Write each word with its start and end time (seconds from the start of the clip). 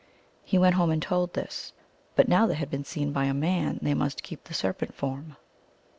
He 0.43 0.57
went 0.57 0.73
home 0.73 0.89
and 0.89 0.99
told 0.99 1.35
this. 1.35 1.73
(But 2.15 2.27
now 2.27 2.47
they 2.47 2.55
had 2.55 2.71
been 2.71 2.83
seen 2.83 3.11
by 3.13 3.25
a 3.25 3.35
man 3.35 3.77
they 3.83 3.93
must 3.93 4.23
keep 4.23 4.45
the 4.45 4.53
serpent 4.55 4.95
form.) 4.95 5.35